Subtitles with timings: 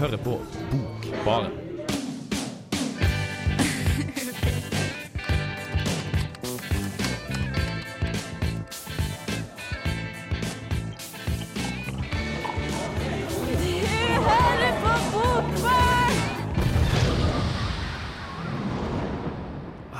[0.00, 0.38] hører på
[0.70, 1.50] Bokbaren.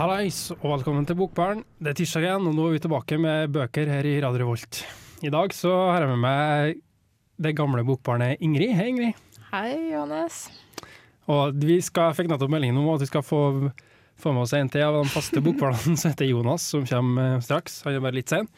[0.01, 1.61] Hallais, og velkommen til Bokbaren.
[1.77, 4.87] Det er tirsdag igjen, og nå er vi tilbake med bøker her i Radio Revolt.
[5.21, 6.79] I dag så har jeg med meg
[7.37, 8.73] det gamle bokbarnet Ingrid.
[8.79, 9.27] Hei, Ingrid.
[9.51, 10.45] Hei, Johannes.
[11.31, 13.41] Og vi skal, fikk nettopp meldingen om at vi skal få,
[14.21, 17.43] få med oss en til av de faste bokbarna som heter Jonas, som kommer eh,
[17.45, 17.81] straks.
[17.87, 18.49] Han er bare litt sen.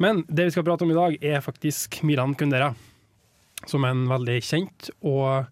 [0.00, 2.72] Men det vi skal prate om i dag, er faktisk Milan Kundera.
[3.68, 5.50] Som er en veldig kjent og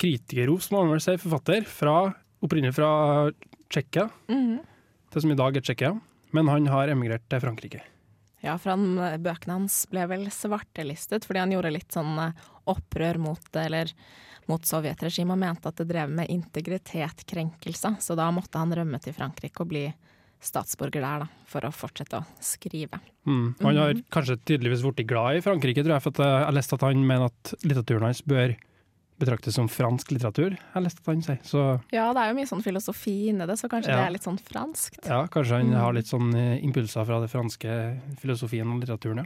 [0.00, 1.64] kritikerros, må man vel si, forfatter.
[1.70, 1.94] Fra,
[2.44, 2.90] opprinnelig fra
[3.70, 4.58] Tsjekkia, Mhm.
[5.14, 5.94] det som i dag er Tsjekkia.
[6.34, 7.80] Men han har emigrert til Frankrike.
[8.44, 13.20] Ja, for han, bøkene hans ble vel svartelistet fordi han gjorde litt sånn eh, opprør
[13.20, 13.92] mot, eller,
[14.48, 17.96] mot sovjetregimet og mente at det drev med integritetskrenkelse.
[18.00, 19.84] Så da måtte han rømme til Frankrike og bli
[20.40, 23.02] statsborger der, da, for å fortsette å skrive.
[23.28, 23.46] Mm.
[23.60, 26.86] Han har kanskje tydeligvis blitt glad i Frankrike, tror jeg, for jeg har lest at
[26.86, 28.56] han mener at litteraturen hans bør
[29.20, 30.56] betraktes som fransk litteratur.
[30.72, 31.38] har Jeg lest at han sier.
[31.44, 33.96] Så Ja, det er jo mye sånn filosofi inni det, så kanskje Ja.
[34.00, 35.06] det er litt sånn franskt.
[35.06, 35.80] ja, kanskje han Mm.
[35.80, 39.24] har litt sånn eh, impulser fra det franske filosofien og litteraturen, ja.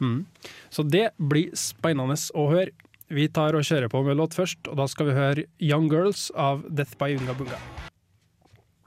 [0.00, 0.24] Mm.
[0.70, 2.70] Så det blir spennende å høre.
[3.10, 6.30] Vi tar og kjører på med låt først, og da skal vi høre Young Girls
[6.34, 7.58] av Death by Unga Bunga.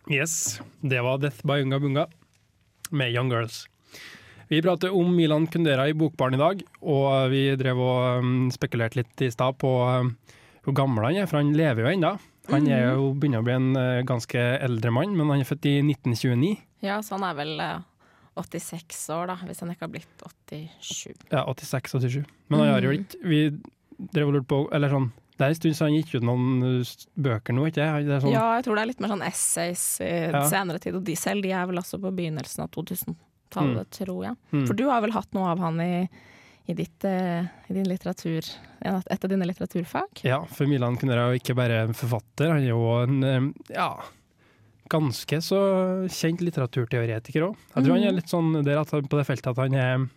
[0.09, 2.07] Yes, det var Death by Unga Bunga
[2.91, 3.67] med Young Girls.
[4.49, 8.99] Vi prater om Milan Kundera i Bokbaren i dag, og vi drev og um, spekulerte
[8.99, 10.13] litt i stad på um,
[10.65, 12.11] hvor gammel han er, for han lever jo ennå.
[12.51, 15.67] Han er jo begynner å bli en uh, ganske eldre mann, men han er født
[15.71, 16.53] i 1929.
[16.83, 17.83] Ja, så han er vel eh,
[18.35, 21.13] 86 år, da, hvis han ikke har blitt 87.
[21.31, 22.23] Ja, 86-87.
[22.51, 23.39] Men han har jo ikke Vi
[24.11, 25.05] drev og lurte på Eller sånn
[25.37, 26.93] Det er en stund siden han gikk ut noen uh,
[27.23, 28.17] bøker nå, ikke det?
[28.25, 30.43] sånn, Ja, jeg tror det er litt mer sånn essays i Ja.
[30.51, 32.73] senere tid, og de selv de er vel også på begynnelsen av
[33.53, 34.39] 2000-tallet, tror jeg.
[34.53, 34.63] Mm.
[34.67, 36.07] For du har vel hatt noe av han i,
[36.65, 38.49] i, ditt, eh, i din litteratur,
[38.83, 40.25] et av dine litteraturfag?
[40.27, 43.91] Ja, for Milan Kundera er jo ikke bare en forfatter, han er jo en ja,
[44.91, 45.61] ganske så
[46.11, 47.63] kjent litteraturteoretiker òg.
[47.75, 50.11] Jeg tror han er litt sånn på det feltet at han er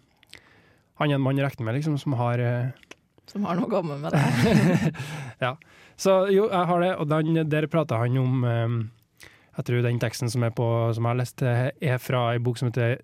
[0.96, 2.92] han er en mann regner med, liksom, som har uh,
[3.28, 5.52] Som har noe å komme med det.
[6.00, 10.28] Så jo, jeg har det, og den, der prater han om Jeg tror den teksten
[10.28, 12.98] som, på, som jeg har lest, eh, er fra ei bok som heter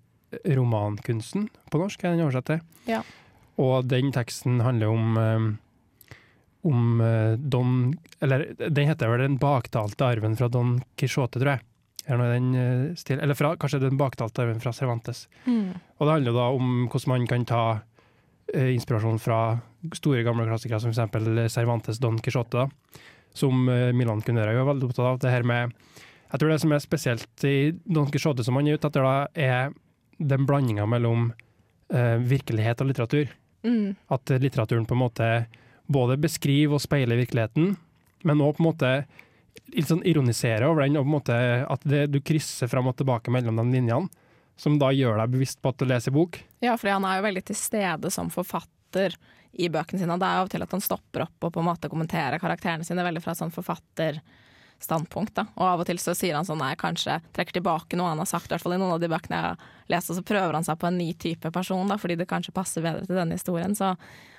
[0.57, 2.63] Romankunsten, på norsk, er den oversatt til.
[2.89, 3.03] Ja.
[3.61, 5.51] Og den teksten handler om um,
[6.63, 11.65] om eh, Don Eller den heter vel Den baktalte arven fra Don Quijote, tror jeg.
[12.03, 15.27] Er noe den eh, stil, eller fra, kanskje Den baktalte arven fra Cervantes.
[15.45, 15.73] Mm.
[15.97, 17.63] Og det handler da om hvordan man kan ta
[18.53, 19.41] eh, inspirasjon fra
[19.95, 21.53] store, gamle klassikere, som f.eks.
[21.53, 23.03] Cervantes Don Quijote, da,
[23.35, 25.21] som eh, Milan Kundera er veldig opptatt av.
[25.23, 25.75] Det her med
[26.33, 29.27] Jeg tror det som er spesielt i Don Quijote, som han er ute etter, da,
[29.35, 29.75] er
[30.17, 31.31] den blandinga mellom
[31.93, 33.31] eh, virkelighet og litteratur.
[33.63, 33.95] Mm.
[34.11, 35.29] At litteraturen på en måte
[35.91, 37.75] både beskriver og speiler virkeligheten,
[38.23, 38.91] men òg på en måte
[39.73, 41.37] litt sånn ironiserer over den, og på en måte
[41.69, 44.09] at det, du krysser fram og tilbake mellom de linjene,
[44.59, 46.37] som da gjør deg bevisst på at du leser bok.
[46.63, 49.15] Ja, for han er jo veldig til stede som forfatter
[49.53, 50.17] i bøkene sine.
[50.21, 52.85] Det er av og til at han stopper opp og på en måte kommenterer karakterene
[52.85, 54.21] sine veldig fra sånn sånn
[54.83, 55.35] forfatterstandpunkt.
[55.35, 55.45] Da.
[55.55, 58.25] Og av og til så sier han sånn nei, kanskje trekker tilbake noe han har
[58.25, 59.57] sagt, i hvert fall i noen av de bøkene jeg har
[59.87, 62.53] lest, og så prøver han seg på en ny type person, da, fordi det kanskje
[62.53, 63.75] passer bedre til denne historien.
[63.75, 63.95] Så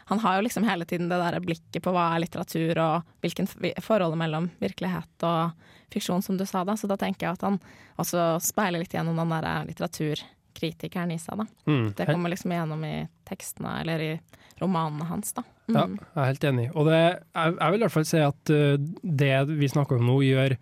[0.07, 3.49] han har jo liksom hele tiden det der blikket på hva er litteratur, og hvilken
[3.81, 6.77] forholdet mellom virkelighet og fiksjon, som du sa da.
[6.77, 7.59] Så da tenker jeg at han
[8.01, 11.49] også speiler litt gjennom den der litteraturkritikeren i seg, da.
[11.71, 11.93] Mm.
[11.97, 12.97] Det kommer liksom igjennom i
[13.29, 14.15] tekstene, eller i
[14.61, 15.45] romanene hans, da.
[15.65, 15.77] Mm.
[15.77, 16.67] Ja, jeg er helt enig.
[16.75, 18.91] Og det, jeg, jeg vil i hvert fall si at uh,
[19.23, 20.57] det vi snakker om nå, gjør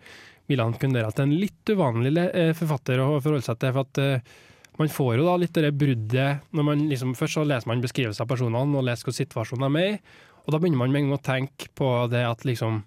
[0.51, 3.75] Milan Kundera til en litt uvanlig eh, forfatter å forholde seg til.
[3.75, 4.39] for at uh,
[4.79, 8.25] man får jo da litt det bruddet når man liksom, Først så leser man beskrivelser
[8.25, 9.99] av personene og leser hvilken situasjon de er i,
[10.43, 12.81] og da begynner man med en gang å tenke på det at liksom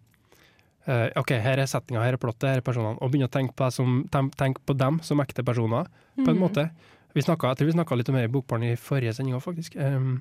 [0.89, 2.99] uh, OK, her er settinga, her er plottet, her er personene.
[3.01, 6.69] Og begynner å tenke på, som, tenk på dem som ekte personer, på en måte.
[7.17, 9.77] Snakket, jeg tror vi snakka litt om det i Bokbarn i forrige sending òg, faktisk.
[9.81, 10.19] Um,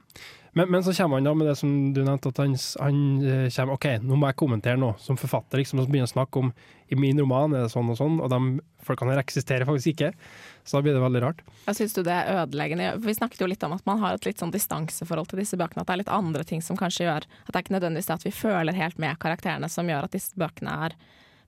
[0.56, 3.50] men, men så kommer han da med det som du nevnte, at han, han eh,
[3.52, 6.54] kommer OK, nå må jeg kommentere noe som forfatter, liksom, og begynner å snakke om
[6.88, 8.40] i min roman er det sånn og sånn, og de
[8.86, 10.12] folkene her eksisterer faktisk ikke.
[10.64, 11.42] Så da blir det veldig rart.
[11.66, 12.94] Jeg syns du det er ødeleggende?
[13.04, 15.84] Vi snakket jo litt om at man har et litt sånn distanseforhold til disse bøkene.
[15.84, 18.18] At det er litt andre ting som kanskje gjør at det er ikke nødvendigvis det
[18.20, 20.98] at vi føler helt med karakterene som gjør at disse bøkene er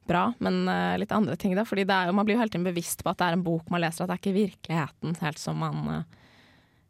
[0.08, 1.66] bra, men eh, litt andre ting, da.
[1.68, 3.70] Fordi det er man blir jo hele tiden bevisst på at det er en bok
[3.74, 6.26] man leser, at det er ikke virkeligheten helt som man eh,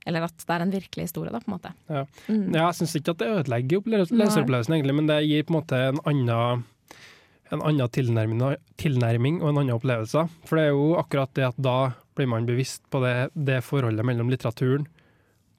[0.07, 1.73] Eller at det er en virkelig historie, da, på en måte.
[1.91, 2.05] Ja.
[2.31, 2.55] Mm.
[2.55, 6.03] Jeg syns ikke at det ødelegger leseropplevelsen, egentlig, men det gir på en måte en
[6.07, 6.65] annen
[7.51, 8.41] en annen tilnærming,
[8.79, 10.25] tilnærming og en annen opplevelse.
[10.47, 11.77] For det er jo akkurat det at da
[12.17, 14.87] blir man bevisst på det, det forholdet mellom litteraturen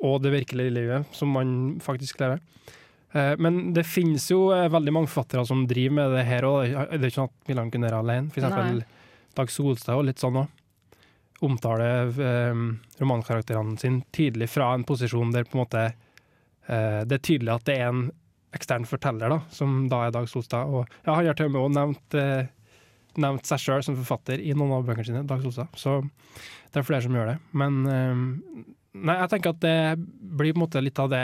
[0.04, 2.42] og det virkelige livet som man faktisk lever.
[3.12, 6.68] Eh, Men det finnes jo eh, veldig mange forfattere som driver med det her òg.
[6.68, 8.30] Det er ikke sånn at Milan kunne være alene.
[8.34, 8.86] For eksempel Nei.
[9.38, 10.54] Dag Solstad og litt sånn òg.
[11.46, 12.62] Omtaler eh,
[12.98, 17.66] romankarakterene sine tydelig fra en posisjon der på en måte eh, det er tydelig at
[17.68, 18.08] det er en
[18.56, 20.70] ekstern forteller, da, som da er Dag Solstad.
[20.72, 22.48] Og ja, han har til og med også nevnt, eh,
[23.22, 25.68] nevnt seg sjøl som forfatter i noen av bøkene sine, Dag Solstad.
[25.78, 25.98] Så
[26.72, 27.36] det er flere som gjør det.
[27.60, 28.22] Men eh,
[28.98, 31.22] nei, jeg tenker at det blir på en måte litt av det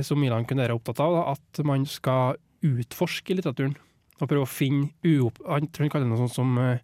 [0.00, 3.76] som Milan kunne være opptatt av, da, at man skal utforske litteraturen.
[4.22, 5.40] Og prøve å finne uopp...
[5.48, 6.78] Han tror han kaller det noe sånt som uh,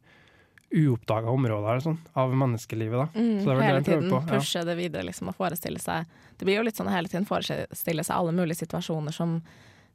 [0.75, 3.15] uoppdaga områder eller sånn, av menneskelivet.
[3.15, 4.35] Mm, hele tiden på, ja.
[4.35, 6.09] pushe det videre, liksom, og forestille seg
[6.39, 9.39] Det blir jo litt sånn hele tiden forestille seg alle mulige situasjoner som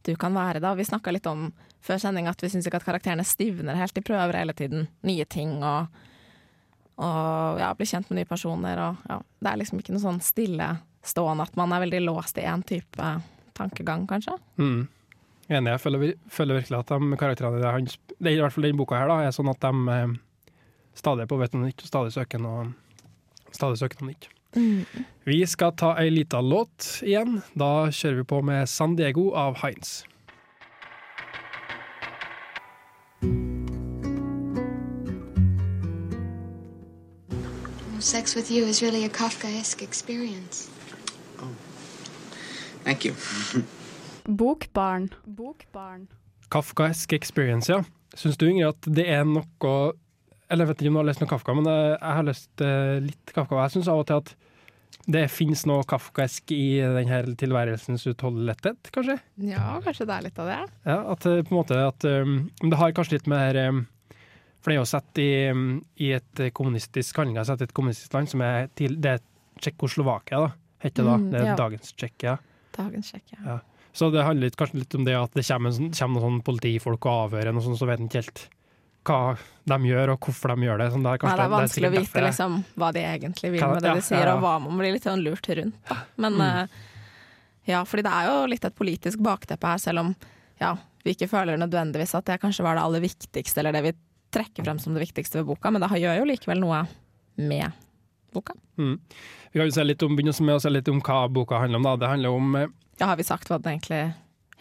[0.04, 0.74] du kan være da.
[0.76, 1.52] Vi snakka litt om
[1.84, 3.94] før sending at vi syns ikke at karakterene stivner helt.
[3.96, 5.94] De prøver hele tiden nye ting og,
[7.00, 8.82] og ja, blir kjent med nye personer.
[8.88, 10.20] Og, ja, det er liksom ikke noe sånn
[11.04, 13.08] stillestående at man er veldig låst i én type
[13.54, 14.38] tankegang, kanskje.
[14.58, 14.88] Mm.
[15.50, 15.72] Enig.
[15.72, 17.88] Jeg føler, føler virkelig at de karakterene i det, han,
[18.20, 20.14] det er i hvert fall den boka her da, er sånn at de eh,
[20.96, 22.70] stadig er på vettet nytt og stadig søker noe,
[23.52, 24.30] stadig søker noe nytt.
[25.26, 27.42] Vi skal ta ei lita låt igjen.
[27.58, 30.04] Da kjører vi på med San Diego av Heinz.
[38.04, 40.70] Sex with you is really a Kafkaesque experience.
[42.84, 43.14] Thank you.
[44.28, 45.10] Bokbarn.
[45.26, 46.08] Bokbarn.
[46.54, 47.82] Kafkaesk Experience, ja.
[48.16, 49.94] Syns du, Ingrid, at det er noe
[50.52, 52.62] Eller jeg vet ikke om du har lest noe Kafka, men jeg, jeg har lest
[52.62, 53.56] eh, litt Kafka.
[53.58, 54.34] og Jeg syns av og til at
[55.10, 59.16] det finnes noe kafkaesk i denne tilværelsens utholdelighet, kanskje?
[59.50, 60.60] Ja, kanskje det er litt av det.
[60.86, 63.82] Ja, at eh, på en måte at um, Det har kanskje litt mer um,
[64.62, 65.66] For det er jo sett i, um,
[66.00, 69.16] i et kommunistisk handling, jeg har sett i et kommunistisk land som er til Det
[69.18, 69.26] er
[69.60, 70.54] Tsjekkoslovakia, da.
[70.86, 71.18] Heter det da.
[71.18, 71.58] Mm, Det er ja.
[71.60, 72.38] dagens Tsjekkia.
[72.78, 73.40] Dagens sjekk, ja.
[73.46, 73.60] Ja.
[73.94, 76.44] Så det handler litt, kanskje litt om det at det kommer, sånn- kommer noen sånn
[76.48, 78.44] politifolk og avhører og sånn, så vet en ikke helt
[79.04, 79.38] hva
[79.68, 80.88] de gjør, og hvorfor de gjør det.
[80.94, 83.82] Sånn, det, er Nei, det er vanskelig å vite liksom, hva de egentlig vil med
[83.84, 84.36] det ja, de sier, ja, ja.
[84.38, 85.76] og hva man blir litt sånn lurt rundt.
[85.90, 85.98] Da.
[86.18, 86.42] Men Mm.
[86.64, 86.68] eh,
[87.68, 90.16] ja, fordi det er jo litt et politisk bakteppe her, selv om
[90.60, 90.74] ja,
[91.04, 93.94] vi ikke føler nødvendigvis at det kanskje var det aller viktigste, eller det vi
[94.32, 96.88] trekker frem som det viktigste ved boka, men det gjør jo likevel noe
[97.38, 97.72] med
[98.34, 98.56] boka.
[98.82, 98.98] Mm.
[99.54, 101.78] Vi kan jo se litt om, begynne med å se litt om hva boka handler
[101.82, 101.88] om.
[101.90, 101.96] Da.
[102.04, 102.68] Det handler om eh,
[103.00, 104.02] Ja, har vi sagt hva den egentlig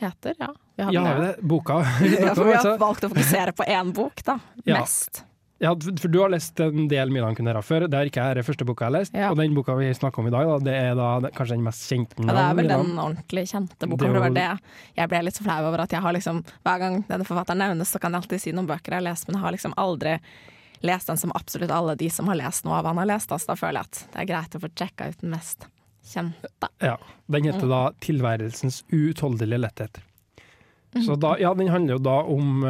[0.02, 0.34] heter?
[0.38, 1.34] Ja, vi har Ja, det?
[1.42, 1.80] Boka.
[2.20, 4.38] Ja, for vi har valgt å fokusere på én bok, da.
[4.64, 4.80] Ja.
[4.80, 5.24] Mest.
[5.62, 7.84] Ja, for du har lest en del Milan Kundera før.
[7.86, 9.12] Det er ikke her første boka jeg har lest.
[9.14, 9.28] Ja.
[9.30, 11.62] Og den boka vi snakker om i dag, da, det er da det- kanskje den
[11.62, 12.18] mest kjente.
[12.18, 14.08] Ja, det er vel den ordentlig kjente boka.
[14.10, 14.48] Det var det
[14.98, 17.94] jeg ble litt så flau over at jeg har liksom Hver gang denne forfatteren nevnes,
[17.94, 20.16] så kan jeg alltid si noen bøker jeg har lest, men jeg har liksom aldri
[20.82, 23.32] lest den som absolutt alle de som har lest noe av han har lest.
[23.32, 25.68] Altså, da føler jeg at det er greit å få sjekka ut den mest
[26.12, 26.70] kjente.
[26.82, 26.96] Ja,
[27.30, 30.02] Den heter da 'Tilværelsens uutholdelige letthet'.
[31.06, 32.64] Så da, ja, Den handler jo da om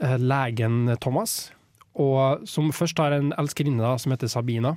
[0.00, 1.52] eh, legen Thomas,
[1.94, 4.76] og som først har en elskerinne da, som heter Sabina.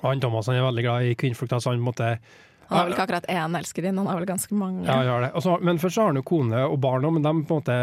[0.00, 2.18] Og han Thomas han er veldig glad i kvinnfolk, så han måtte
[2.68, 4.86] Han har vel ikke akkurat én elskerinne, han har vel ganske mange.
[4.88, 5.32] Ja, gjør det.
[5.36, 7.76] Også, men først så har han jo kone og barn òg, men de, måte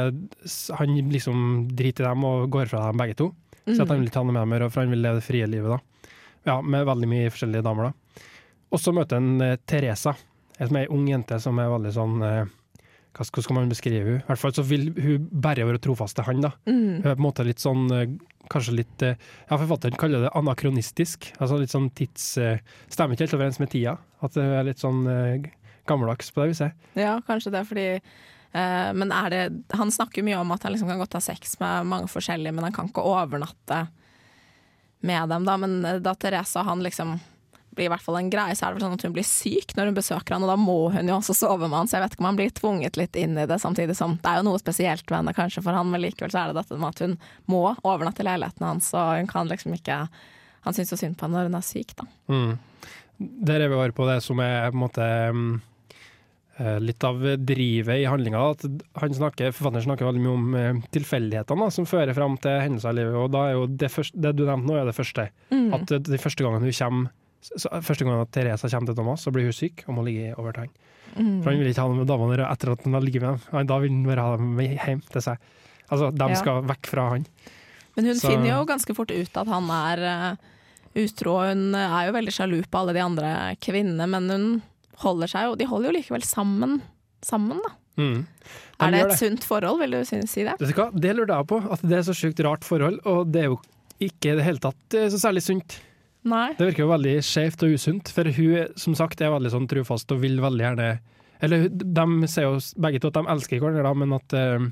[0.79, 3.29] han liksom driter i dem og går fra dem begge to.
[3.67, 5.47] Så at han vil ta ha noe med meg, for han vil leve det frie
[5.49, 5.69] livet.
[5.69, 6.07] da.
[6.49, 7.91] Ja, Med veldig mye forskjellige damer.
[7.91, 8.23] da.
[8.71, 10.15] Og så møter han eh, Teresa,
[10.57, 12.45] som er ei ung jente som er veldig sånn eh,
[13.11, 14.23] hva skal, skal man beskrive henne?
[14.23, 16.41] I hvert fall så vil hun bare være trofast til han.
[16.45, 16.53] da.
[16.65, 17.01] Mm.
[17.03, 18.13] Hun er på en måte litt sånn eh,
[18.51, 19.15] Kanskje litt eh,
[19.47, 21.29] Ja, forfatteren kaller det anakronistisk.
[21.39, 22.37] Altså litt sånn tids...
[22.41, 22.57] eh,
[22.91, 23.93] Stemmer ikke helt overens med tida.
[24.23, 25.05] At det er litt sånn
[25.87, 26.71] gammeldags på det viset.
[26.99, 28.01] Ja, kanskje det, fordi eh,
[28.51, 31.85] Men er det Han snakker mye om at han liksom kan godt ha sex med
[31.87, 33.85] mange forskjellige, men han kan ikke overnatte
[35.01, 35.57] med dem, da.
[35.57, 37.19] Men eh, da Therese og han liksom
[37.71, 39.71] blir i hvert fall en greie, så er det vel sånn at hun blir syk
[39.77, 42.03] når hun besøker han, og da må hun jo også sove med han, så jeg
[42.03, 44.47] vet ikke om han blir tvunget litt inn i det, samtidig som det er jo
[44.49, 47.03] noe spesielt med henne kanskje for han, men likevel så er det dette med at
[47.05, 47.15] hun
[47.53, 50.03] må overnatte i leiligheten hans, og hun kan liksom ikke
[50.61, 52.03] Han syns jo synd på henne når hun er syk, da.
[52.29, 52.51] Mm.
[53.49, 55.63] Der er vi bare på det som er på en måte mm, eh,
[56.83, 58.41] litt av drivet i handlinga.
[58.55, 58.65] At
[59.01, 62.99] han snakker, forfatteren snakker veldig mye om eh, tilfeldighetene som fører fram til hendelser i
[63.01, 63.17] livet.
[63.21, 65.27] Og da er jo det, første, det du nevnte nå, er det første.
[65.51, 65.67] Mm.
[65.77, 69.23] At det, det første gangen hun kommer så, Første gangen at Teresa kommer til Thomas,
[69.25, 70.73] så blir hun syk og må ligge over til han.
[71.17, 71.31] Mm.
[71.41, 73.39] For han vil ikke ha dem med damene etter at han har ligget med dem.
[73.55, 75.37] Han- Da vil han bare ha dem med hjem til seg.
[75.89, 76.35] Altså, de Ja.
[76.37, 77.25] skal vekk fra han.
[77.97, 80.35] Men hun Så- finner jo ganske fort ut at han er eh,
[81.01, 81.39] utro.
[81.49, 84.61] Hun er jo veldig sjalu på alle de andre kvinnene, men hun
[85.03, 86.81] holder seg jo De holder jo likevel sammen,
[87.25, 87.75] sammen da.
[87.99, 88.23] Mm.
[88.23, 90.55] De Er det et et sunt forhold, vil du si det?
[90.59, 93.43] Du hva, Det lurer jeg på, at det er så sjukt rart forhold, og det
[93.43, 93.61] er jo
[94.01, 95.77] ikke i det hele tatt eh, så særlig sunt.
[96.25, 96.51] Nei.
[96.57, 100.11] Det virker jo veldig skjevt og usunt, for hun som sagt er veldig sånn trufast
[100.13, 100.91] og vil veldig gjerne
[101.41, 104.67] Eller de sier jo begge to at de elsker hverandre, da, men at eh,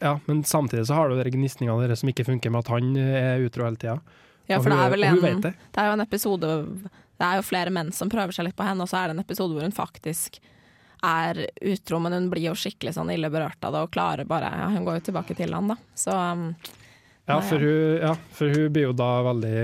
[0.00, 2.96] Ja, men samtidig så har du de gnisningene deres som ikke funker med at han
[2.96, 4.00] er utro hele tida.
[4.48, 5.52] Ja, for det er vel en det.
[5.54, 6.48] Det er jo en episode
[7.22, 9.14] Det er jo flere menn som prøver seg litt på henne, og så er det
[9.14, 10.40] en episode hvor hun faktisk
[11.06, 14.50] er utro, men hun blir jo skikkelig sånn ille berørt av det og klarer bare
[14.54, 15.76] ja, Hun går jo tilbake til han, da.
[15.98, 16.48] Så um,
[17.30, 19.62] Ja, for hun, ja, for hun blir jo da veldig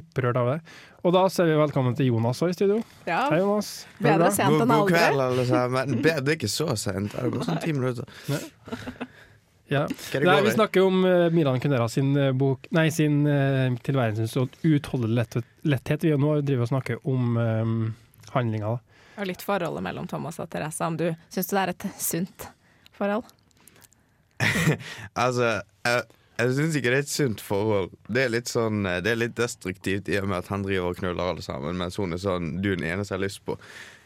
[0.00, 0.58] opprørt av det.
[1.06, 2.80] Og da sier vi velkommen til Jonas òg i studio.
[3.08, 3.72] ja, Hei, Jonas.
[4.02, 4.96] Bedre sent enn aldri.
[4.96, 5.96] god kveld, alle sammen.
[6.04, 7.12] Det er ikke så sent.
[7.14, 8.08] Det er bare sånn ti minutter.
[9.68, 9.84] Ja.
[10.22, 14.54] Nei, vi snakker om uh, Milan Kundera sin uh, bok Nei, sin uh, tilværelsens og
[14.62, 16.06] utholdelig letthet, letthet.
[16.06, 17.80] Vi nå driver og snakker om um,
[18.34, 18.76] handlinga.
[18.76, 19.00] da.
[19.16, 22.48] Og litt forholdet mellom Thomas og Teresa, om du syns det er et sunt
[22.96, 23.26] forhold?
[25.24, 26.02] Altså, jeg,
[26.36, 27.94] jeg syns ikke det er et sunt forhold.
[28.12, 30.92] Det er litt sånn eh, Det er litt destruktivt i og med at han driver
[30.92, 33.44] og knuller alle sammen, mens hun er sånn Du er den eneste jeg har lyst
[33.48, 33.56] på.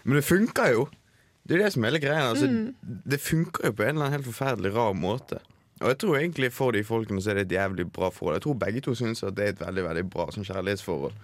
[0.07, 0.87] Men det funker jo!
[1.51, 2.29] Det er det som er hele greia.
[2.31, 2.47] Altså,
[2.81, 5.41] Det funker jo på en eller annen helt forferdelig rar måte.
[5.81, 8.37] Og jeg tror egentlig for de folkene så er det et jævlig bra forhold.
[8.39, 11.17] Jeg tror begge to syns at det er et veldig veldig bra sånn kjærlighetsforhold.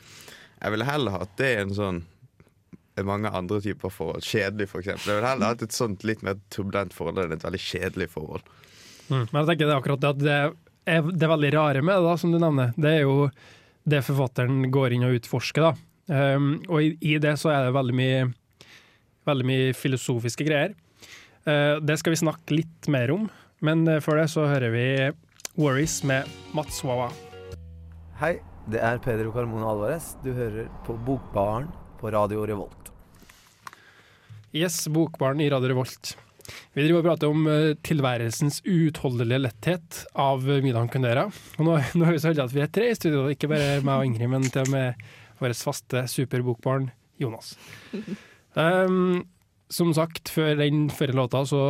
[0.57, 2.03] Jeg ville heller hatt det en sånn
[3.07, 4.25] mange andre typer forhold.
[4.25, 5.11] Kjedelig, eksempel.
[5.13, 8.47] Jeg ville heller hatt et sånt litt mer turbulent forhold enn et veldig kjedelig forhold.
[9.11, 9.27] Mm.
[9.31, 10.39] Men jeg tenker det er akkurat det at det
[10.87, 12.73] er det veldig rare med det, da, som du nevner.
[12.79, 13.29] Det er jo
[13.87, 15.69] det forfatteren går inn og utforsker.
[15.69, 15.75] da.
[16.07, 18.27] Um, og i, i det så er det veldig mye,
[19.27, 20.75] veldig mye filosofiske greier.
[21.47, 23.29] Uh, det skal vi snakke litt mer om,
[23.65, 24.87] men uh, før det så hører vi
[25.57, 27.09] Worries med Mats Wawa.
[28.21, 28.37] Hei,
[28.73, 30.15] det er Pedro Carmona Alvarez.
[30.25, 32.93] Du hører på Bokbaren på Radio Revolt.
[34.57, 36.17] Yes, Bokbaren i Radio Revolt.
[36.77, 41.27] Vi driver og prater om uh, tilværelsens uutholdelige letthet av Midan Kundera.
[41.59, 43.83] Og nå, nå er vi så heldige at vi er tre i studio, ikke bare
[43.87, 45.07] meg og Ingrid, men til og med
[45.41, 46.91] vår faste superbokbarn
[47.21, 47.55] Jonas.
[48.57, 49.27] Um,
[49.69, 51.63] som sagt, før den forrige låta så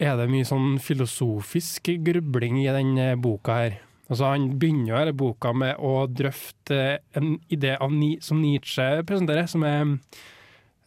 [0.00, 3.78] er det mye sånn filosofisk grubling i den eh, boka her.
[4.10, 9.04] Altså Han begynner jo hele boka med å drøfte en idé av ni, som Nietzsche
[9.06, 9.94] presenterer, som er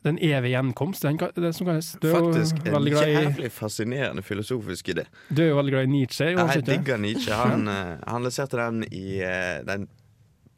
[0.03, 1.05] den evige gjenkomst.
[1.05, 1.93] Den, det som kalles.
[2.03, 5.05] Du er, Faktisk en jævlig fascinerende filosofisk idé.
[5.29, 6.31] du er jo veldig glad i Nietzsche.
[6.33, 7.37] Ja, jeg digger Nietzsche.
[7.39, 9.87] Han, eh, han lanserte den i eh, den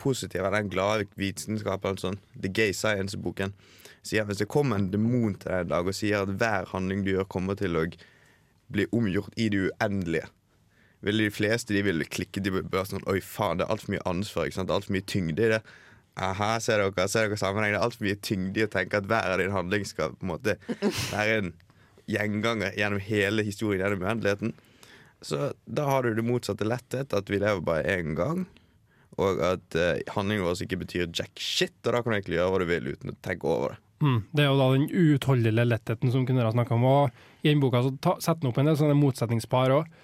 [0.02, 3.56] positive, den glade vitenskapen, sånn, The Gay Science-boken.
[4.06, 7.06] Sier Hvis det kommer en demon til deg en dag og sier at hver handling
[7.06, 7.88] du gjør, kommer til å
[8.70, 10.30] bli omgjort i det uendelige
[11.06, 14.06] ville de fleste de vil klikke de bare sånn Oi, faen, det er altfor mye
[14.10, 14.48] ansvar.
[14.48, 14.74] ikke sant?
[14.74, 15.62] Altfor mye tyngde i det.
[16.26, 17.76] Aha, ser dere, ser dere sammenheng?
[17.76, 20.26] Det er altfor mye tyngde i å tenke at hver av din handling skal på
[20.26, 20.58] en måte
[21.14, 21.52] være en
[22.10, 24.56] gjenganger gjennom hele historien gjennom uendeligheten.
[25.26, 28.46] Så da har du det motsatte letthet, at vi lever bare én gang.
[29.22, 32.54] Og at uh, handlingen vår ikke betyr jack shit, og da kan du egentlig gjøre
[32.54, 33.82] hva du vil uten å tenke over det.
[34.04, 36.84] Mm, det er jo da den uutholdelige lettheten som kunne ha snakka om.
[36.90, 39.96] Og I den boka så ta, setter han opp en del sånne motsetningspar òg.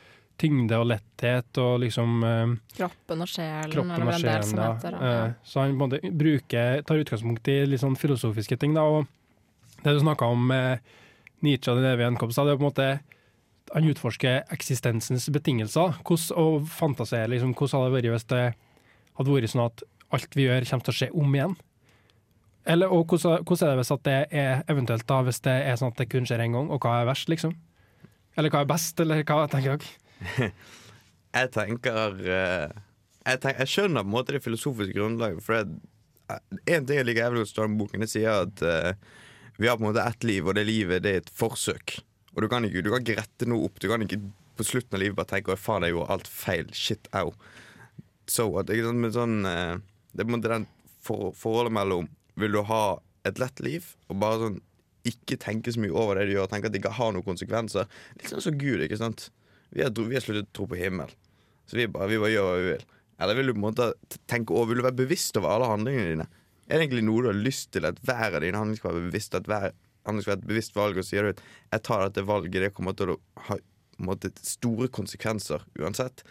[0.41, 4.61] Tyngde og letthet og liksom eh, Kroppen og sjelen, kroppen eller hva det er som
[4.63, 4.95] heter.
[4.95, 5.01] Ja.
[5.01, 5.11] da.
[5.27, 8.73] Eh, så han på en måte bruker, tar utgangspunkt i litt sånn filosofiske ting.
[8.77, 10.93] Da, og det du snakka om med
[11.45, 12.89] Nietzsche og den evige gjenkomst, det er på en måte
[13.71, 15.99] han utforsker eksistensens betingelser.
[16.01, 18.45] Hvordan, og fantaserer liksom, hvordan hadde det vært hvis det
[19.21, 21.57] hadde vært sånn at alt vi gjør, kommer til å skje om igjen?
[22.69, 26.01] Eller, og hvordan, er det hvis det er eventuelt da, hvis det er sånn at
[26.01, 27.55] det kun skjer én gang, og hva er verst, liksom?
[28.37, 30.51] Eller hva er best, eller hva tenker dere?
[31.31, 32.71] Jeg tenker eh,
[33.23, 35.43] jeg, tenker, jeg skjønner på en måte det filosofiske grunnlaget.
[35.45, 35.69] For én
[36.75, 38.91] en ting jeg liker jævlig godt den boken, det sier at uh,
[39.55, 42.01] vi har på en måte ett liv, og det livet det er et forsøk.
[42.35, 43.79] Og du kan ikke, du kan ikke rette noe opp.
[43.79, 44.19] Du kan ikke
[44.57, 46.73] på slutten av livet bare tenke 'Å, faen, jeg gjorde alt feil'.
[46.75, 47.33] Shit, au.
[48.31, 48.71] So what?
[48.71, 49.77] Men sånn, eh,
[50.13, 50.67] det er på en måte den
[51.03, 52.09] for, forholdet mellom
[52.39, 54.61] Vil du ha et lett liv og bare sånn
[55.07, 57.87] ikke tenke så mye over det du gjør, tenke at det ikke har noen konsekvenser.
[58.19, 59.31] Litt sånn som Gud, ikke sant.
[59.73, 61.09] Vi har, vi har sluttet å tro på himmel.
[61.65, 62.83] Så vi bare, vi bare gjør hva vi vil.
[63.21, 63.87] Eller vil du på en måte
[64.29, 66.27] tenke over, vil du være bevisst over alle handlingene dine?
[66.67, 69.07] Er det egentlig noe du har lyst til at hver av dine handlinger skal være
[69.09, 69.37] bevisst?
[69.37, 69.67] At hver
[70.07, 72.73] handling skal være et bevisst valg, og sier du at jeg tar dette valget, det
[72.77, 73.57] kommer til å ha
[74.05, 76.21] måte, store konsekvenser uansett.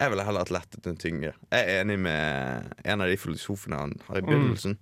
[0.00, 1.34] Jeg ville heller hatt lettet enn tyngre.
[1.52, 4.78] Jeg er enig med en av de filosofene han har i begynnelsen,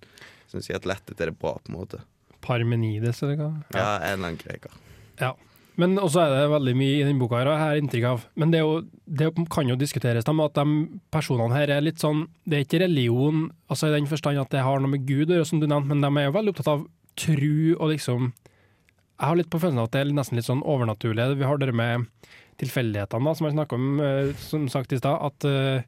[0.47, 1.99] som sier at lettet er det bra, på en måte.
[2.45, 3.49] Parmenides, eller hva?
[3.75, 4.77] Ja, en eller annen greker.
[5.19, 5.33] Ja.
[5.79, 8.51] Men også er det veldig mye i denne boka her, jeg har inntrykk av Men
[8.51, 12.57] det, jo, det kan jo diskuteres med at de personene her er litt sånn Det
[12.57, 15.47] er ikke religion altså i den forstand at det har noe med Gud å gjøre,
[15.47, 16.83] som du nevnte, men de er jo veldig opptatt av
[17.19, 20.65] tru og liksom Jeg har litt på følelsen av at det er nesten litt sånn
[20.67, 21.29] overnaturlig.
[21.39, 22.09] Vi har det med
[22.59, 25.17] tilfeldighetene, da, som jeg snakka om, eh, som sagt i stad.
[25.29, 25.83] At eh,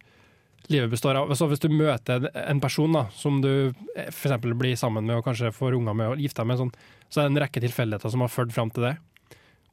[0.72, 3.74] livet består av Så hvis du møter en person da, som du
[4.08, 4.38] f.eks.
[4.56, 6.74] blir sammen med og kanskje får unger med og gifter deg med, sånn,
[7.12, 8.96] så er det en rekke tilfeldigheter som har ført fram til det.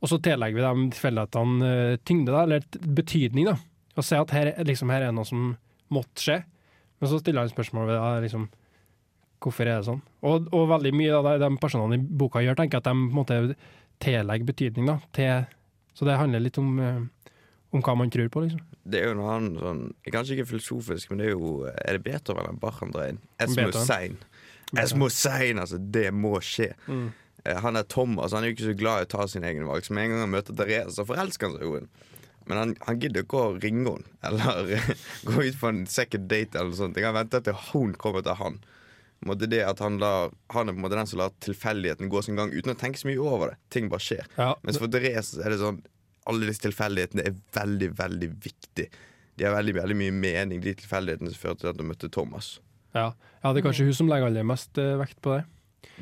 [0.03, 2.63] Og så tillegger vi de tilfeldighetene eh, tyngde, da, eller
[2.99, 3.49] betydning.
[3.51, 3.57] da,
[3.99, 5.53] Og ser at her, er- liksom, her er noe som
[5.91, 6.41] måtte skje.
[7.01, 8.49] Men så stiller han spørsmål ved det, liksom,
[9.39, 10.01] hvorfor er det sånn.
[10.27, 13.07] Og, og veldig mye av de personene i boka gjør, tenker jeg at de på
[13.07, 13.39] en måte
[14.03, 14.87] tillegger betydning.
[14.91, 15.47] da, til,
[15.99, 17.33] Så det handler litt om, eh,
[17.75, 18.61] om hva man tror på, liksom.
[18.89, 19.81] Det er jo noe annet sånn
[20.15, 23.19] Kanskje ikke filosofisk, men det er jo Er det Beethoven eller Bachandrein?
[23.43, 23.57] Esmosein.
[23.57, 23.57] drar inn?
[23.57, 23.71] Es Beethoven.
[23.73, 24.19] muss sein.
[24.85, 25.79] Es muss sein, altså.
[25.99, 26.71] Det må skje.
[26.87, 27.09] Mm.
[27.45, 29.67] Eh, Han er Thomas, han er jo ikke så glad i å ta sine egne
[29.69, 29.83] valg.
[29.85, 31.89] Så med en gang han møter Therese, så forelsker han seg i henne.
[32.49, 34.95] Men han, han gidder ikke å ringe henne, eller
[35.29, 36.97] gå ut på en second date eller noe sånt.
[36.97, 38.57] Jeg kan vente til hun kommer til han.
[39.19, 42.39] Det at han, lar, han er på en måte den som lar tilfeldigheten gå sin
[42.39, 43.59] gang uten å tenke så mye over det.
[43.75, 44.29] Ting bare skjer.
[44.39, 45.81] Ja, Mens for Therese er det sånn
[46.29, 48.87] Alle disse tilfeldighetene er veldig, veldig viktig.
[49.39, 52.59] De har veldig, veldig mye mening, de tilfeldighetene som førte til at hun møtte Thomas.
[52.95, 53.13] ja.
[53.43, 55.45] ja, det er kanskje hun som legger aller mest eh, vekt på det.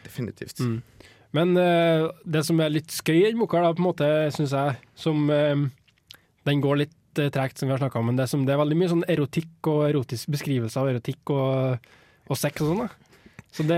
[0.04, 0.60] Definitivt.
[0.60, 0.80] Mm.
[1.36, 4.54] Men uh, det som er litt skøy i den boka, da, på en måte, syns
[4.56, 5.66] jeg, som uh,
[6.46, 8.62] Den går litt uh, tregt, som vi har snakka om, men det, som, det er
[8.62, 11.90] veldig mye sånn erotikk og erotisk beskrivelse av erotikk og,
[12.26, 12.86] og sex og sånn.
[12.86, 13.05] da.
[13.56, 13.76] Så det,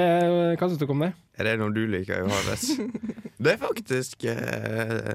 [0.59, 1.13] hva syns du om det?
[1.39, 2.65] Er det noe du liker, Johannes?
[3.43, 5.13] det er faktisk eh,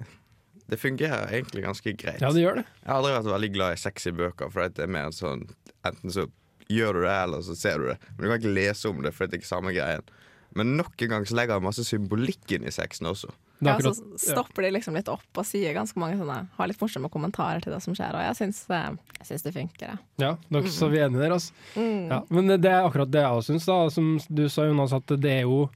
[0.72, 2.22] Det fungerer egentlig ganske greit.
[2.24, 2.64] Ja, det gjør det.
[2.80, 5.50] Jeg har aldri vært veldig glad i sexy bøker, for det er mer sånn
[5.84, 6.30] Enten så
[6.72, 7.98] gjør du det, eller så ser du det.
[8.14, 10.14] Men du kan ikke lese om det, for det er ikke samme greien.
[10.56, 13.32] Men nok en gang så legger han masse symbolikk inn i sexen også.
[13.64, 17.08] Ja, så stopper de liksom litt opp og sier ganske mange sånne Har litt morsomme
[17.14, 18.90] kommentarer til det som skjer, og jeg syns, eh,
[19.22, 20.02] jeg syns det funker, jeg.
[20.20, 21.54] ja, nok så vi er enige der, altså.
[21.78, 22.10] Mm.
[22.12, 23.78] Ja, men det er akkurat det jeg også syns, da.
[23.94, 25.70] Som du sa, Jonas, at det er jo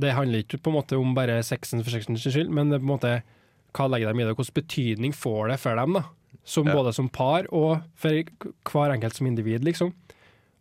[0.00, 2.84] Det handler ikke på en måte om bare sexen for sexens skyld, men det er
[2.84, 3.12] på en måte
[3.76, 6.04] hva legger de i det, hvilken betydning får det for dem, da?
[6.44, 6.74] Som, Ja.
[6.74, 8.10] Både som par og for
[8.70, 9.92] hver enkelt som individ, liksom.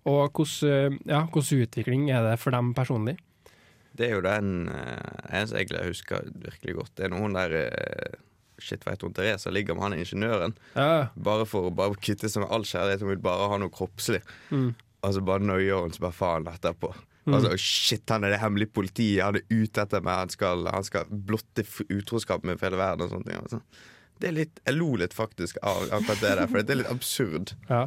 [0.09, 3.17] Og hvordan, ja, hvordan utvikling er det for dem personlig?
[3.99, 6.93] Det er jo den eh, eneste jeg husker virkelig godt.
[6.97, 8.17] Det er noen der eh,
[8.59, 12.51] Shit, veit hun Therese ligger med han ingeniøren Ja, bare for å kutte seg med
[12.51, 13.05] all kjærlighet.
[13.05, 14.19] Hun vil bare ha noe kroppslig.
[14.51, 14.71] mm.
[15.07, 16.89] Altså bare nøyer hun seg bare faen etterpå.
[17.23, 17.37] Mm.
[17.37, 20.83] Altså, shit, han er det hemmelige politiet, han er ute etter meg, han skal, han
[20.83, 23.39] skal blotte utroskap med hele verden og sånne ting.
[23.45, 23.61] Altså.
[24.19, 26.91] Det er litt, jeg lo litt faktisk av akkurat det der, for det er litt
[26.91, 27.53] absurd.
[27.69, 27.85] Ja.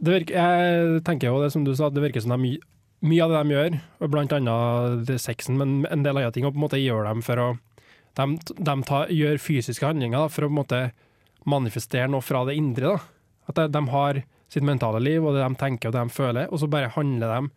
[0.00, 2.54] Det virker, jeg tenker jo det som du sa, det virker som de,
[3.00, 3.76] mye av det de gjør,
[4.12, 7.40] blant annet sexen, men en del andre ting, og på en måte gjør dem for
[7.40, 7.50] å
[8.18, 8.24] De,
[8.58, 10.80] de tar, gjør fysiske handlinger da, for å på en måte
[11.46, 12.90] manifestere noe fra det indre.
[12.90, 12.98] Da.
[13.48, 14.18] At de, de har
[14.50, 17.36] sitt mentale liv, og det de tenker og det de føler, og så bare handler
[17.36, 17.52] de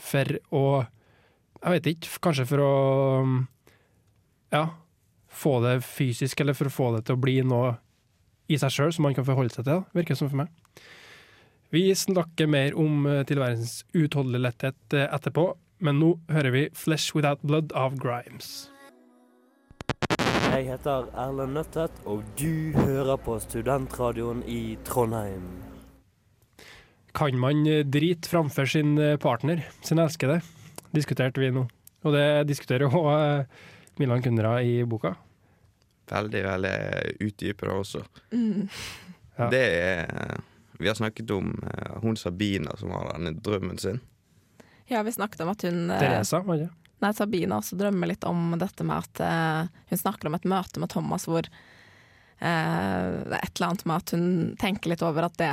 [0.00, 0.64] for å
[1.60, 2.72] Jeg vet ikke, kanskje for å
[4.50, 4.64] Ja,
[5.28, 7.76] få det fysisk, eller for å få det til å bli noe
[8.50, 10.48] i seg sjøl som man kan forholde seg til, da, virker det som for meg.
[11.70, 15.44] Vi snakker mer om eh, tilværelsens uutholdelige letthet eh, etterpå,
[15.78, 18.66] men nå hører vi 'Flesh Without Blood' av Grimes.
[20.50, 25.46] Jeg heter Erlend Nøttet, og du hører på Studentradioen i Trondheim.
[27.14, 30.40] Kan man eh, drite framfor sin partner, sin elskede?
[30.90, 31.68] Diskuterte vi nå.
[32.02, 33.46] Og det diskuterer jo eh,
[34.02, 35.14] Milan Kundra i boka.
[36.10, 36.76] Veldig, veldig
[37.30, 38.02] utdypende også.
[38.34, 38.66] Mm.
[39.38, 39.50] Ja.
[39.54, 40.40] Det er
[40.80, 44.00] Vi har snakket om uh, hun Sabina som har denne drømmen sin.
[44.90, 46.70] Ja, vi snakket om at hun eh, Teresa, var det?
[47.00, 50.80] Nei, Sabina også drømmer litt om dette med at uh, hun snakker om et møte
[50.82, 54.26] med Thomas hvor uh, det er et eller annet med at hun
[54.60, 55.52] tenker litt over at det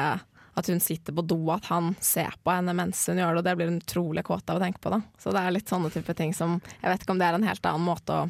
[0.57, 3.45] at hun sitter på do, at han ser på henne mens hun gjør det, og
[3.45, 4.89] det blir hun utrolig kåt av å tenke på.
[4.89, 5.03] da.
[5.21, 7.45] Så det er litt sånne type ting som Jeg vet ikke om det er en
[7.45, 8.23] helt annen måte å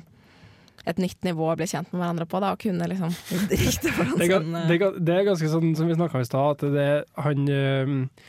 [0.85, 3.13] et nytt nivå å bli kjent med hverandre på, da, og kunne liksom
[3.49, 6.57] Det er, det, eh, er, det er ganske sånn som vi snakka om i stad,
[6.57, 8.25] at det, han uh,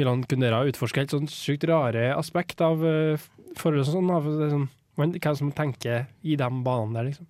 [0.00, 4.14] Milan Kundera utforsker helt sånn sykt rare aspekt av uh, forholdet og sånn.
[4.14, 4.68] Av, sånn
[5.00, 7.28] hvem som tenker i de banene der, liksom.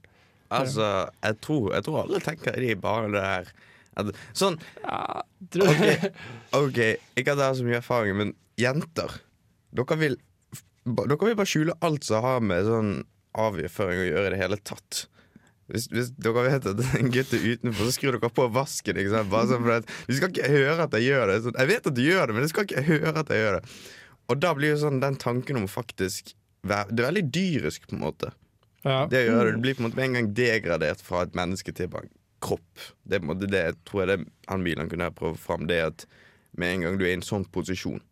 [0.50, 0.86] Altså,
[1.22, 3.52] jeg tror, jeg tror alle tenker i de banene der.
[4.34, 6.06] Sånn, Ja, tror OK,
[6.56, 6.78] ok,
[7.18, 9.18] ikke at jeg har så mye erfaring, men jenter
[9.76, 10.16] Dere vil,
[10.86, 12.94] dere vil bare skjule alt som har med sånn
[13.34, 15.06] avføring å gjøre i det hele tatt.
[15.70, 18.98] Hvis, hvis dere vet at en gutt er utenfor, så skrur dere på vasken.
[18.98, 19.22] Ikke?
[19.30, 21.36] Bare sånn at, du skal ikke høre at jeg gjør det.
[21.54, 23.62] Jeg vet at du gjør det, men du skal ikke høre at jeg gjør det.
[24.30, 26.34] Og da blir jo sånn den tanken om faktisk
[26.66, 28.32] Det er veldig dyrisk, på en måte.
[28.84, 29.06] Ja.
[29.08, 29.52] Det gjør det.
[29.56, 32.10] Du blir på en måte med en gang degradert fra et menneske til en
[32.44, 32.82] kropp.
[33.04, 34.18] Det er på en måte det jeg tror jeg det
[34.50, 35.64] han Milan kunne prøve fram.
[35.70, 36.04] Det at
[36.58, 38.02] med en gang du er i en sånn posisjon,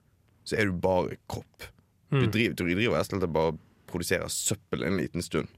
[0.48, 1.68] så er du bare kropp.
[2.09, 2.31] Du Mm.
[2.33, 3.59] driver, du driver og bare
[3.90, 5.51] produserer søppel en liten stund.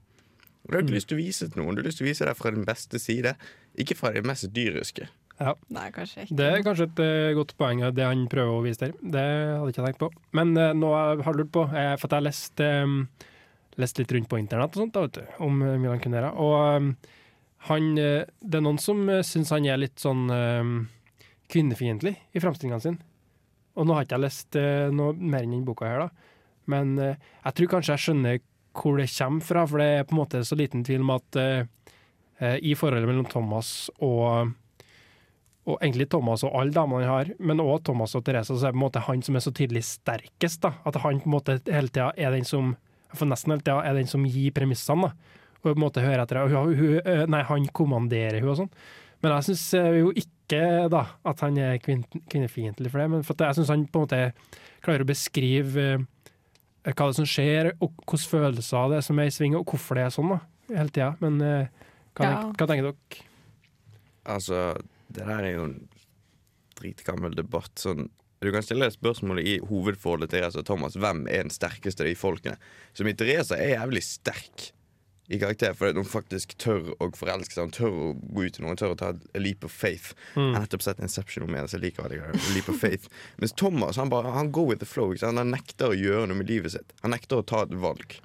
[0.61, 1.75] Og Du har ikke lyst til å vise til noen.
[1.75, 3.33] Du har lyst til å vise deg fra din beste side,
[3.81, 5.07] ikke fra det mest dyriske.
[5.73, 6.35] Nei, kanskje ikke.
[6.37, 8.91] Det er kanskje et uh, godt poeng, det han prøver å vise der.
[9.01, 10.11] Det hadde jeg ikke tenkt på.
[10.37, 12.99] Men uh, nå har jeg lurt på, er, for at jeg har lest, um,
[13.81, 16.29] lest litt rundt på internett og sånt, da, vet du, om eh, Milan Kunera.
[16.37, 16.91] Og um,
[17.69, 20.75] han, eh, det er noen som uh, syns han er litt sånn um,
[21.51, 23.07] kvinnefiendtlig i framstillingene sine.
[23.79, 26.30] Og nå har ikke jeg lest eh, noe mer enn den boka her, da.
[26.69, 28.41] Men eh, jeg tror kanskje jeg skjønner
[28.77, 31.39] hvor det kommer fra, for det er på en måte så liten tvil om at
[31.39, 31.63] eh,
[32.39, 34.57] eh, i forholdet mellom Thomas og
[35.69, 38.71] og egentlig Thomas og alle damene han har, men òg Thomas og Therese, så er
[38.71, 40.63] det på en måte han som er så tydelig sterkest.
[40.63, 42.71] da, At han på en måte hele tida er den som
[43.13, 45.11] for nesten hele tida er den som gir premissene.
[45.11, 46.41] da, Og på en måte hører etter.
[46.49, 48.71] Hun, hun, nei, han kommanderer hun og sånn.
[49.21, 49.67] Men jeg syns
[50.01, 53.09] jo ikke da at han er kvinn, kvinnefiendtlig for det.
[53.13, 54.21] Men for jeg syns han på en måte
[54.81, 55.85] klarer å beskrive
[56.83, 59.65] hva det er som skjer, og hvilke følelser det er som er i sving, og
[59.69, 60.39] hvorfor det er sånn da,
[60.71, 61.11] hele tida.
[61.21, 61.67] Men eh,
[62.17, 62.39] hva, Ja.
[62.57, 63.27] hva tenker dere?
[64.31, 64.63] Altså,
[65.11, 65.77] det der er jo en
[66.79, 67.71] dritgammel debatt.
[67.81, 68.09] Sånn,
[68.41, 70.97] du kan stille deg spørsmålet i hovedforholdet til Therese og Thomas.
[70.97, 72.57] Hvem er den sterkeste av de folkene?
[72.97, 74.71] Så min Therese er jævlig sterk
[75.31, 77.69] i karakter, fordi hun faktisk tør å forelske seg.
[77.69, 80.11] Hun tør å gå ut til noen, tør å ta a leap of faith.
[80.35, 82.19] Jeg har nettopp sett Inception om så jeg liker det.
[82.55, 83.07] Leap of faith.
[83.39, 85.15] Mens Thomas han bare, han går with the flow.
[85.23, 86.91] Han nekter å gjøre noe med livet sitt.
[87.05, 88.17] Han nekter å ta et valg.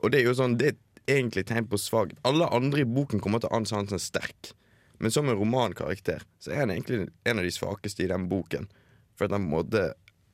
[0.00, 2.16] Og det er jo sånn, det er egentlig tegn på svakhet.
[2.24, 4.54] Alle andre i boken kommer til å anse han som sterk.
[5.02, 8.70] Men som en romankarakter så er han egentlig en av de svakeste i den boken.
[9.18, 9.90] For at han, måtte,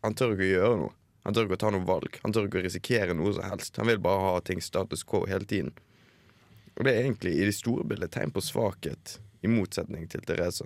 [0.07, 0.96] han tør ikke å gjøre noe.
[1.26, 2.16] Han tør ikke å ta noe valg.
[2.24, 3.76] Han tør ikke å risikere noe som helst.
[3.80, 5.74] Han vil bare ha ting status quo hele tiden.
[6.78, 10.64] Og det er egentlig i det store bildet tegn på svakhet, i motsetning til Therese,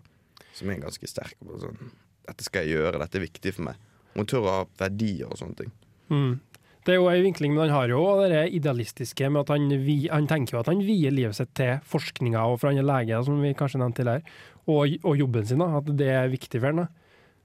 [0.55, 1.37] som er ganske sterk.
[1.43, 1.91] på sånn,
[2.25, 3.81] 'Dette skal jeg gjøre, dette er viktig for meg'.
[4.15, 5.73] Hun tør å ha verdier og sånne ting.
[6.09, 6.41] Mm.
[6.85, 9.71] Det er jo en vinkling, men han har jo det idealistiske med at han,
[10.13, 13.23] han tenker jo at han vier livet sitt til forskninga, og for han er lege,
[13.25, 14.23] som vi kanskje nevnte tidligere,
[14.67, 16.89] og, og jobben sin, da, at det er viktig for han.